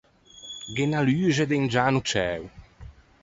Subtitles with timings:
[0.73, 2.43] Gh’é unna luxe de un giano ciæo.